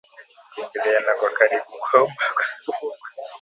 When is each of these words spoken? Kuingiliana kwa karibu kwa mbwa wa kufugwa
Kuingiliana 0.55 1.13
kwa 1.19 1.29
karibu 1.29 1.71
kwa 1.79 1.99
mbwa 1.99 2.25
wa 2.27 2.33
kufugwa 2.65 2.97